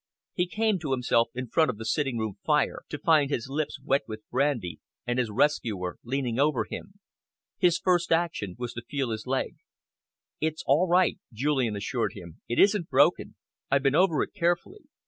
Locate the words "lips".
3.49-3.79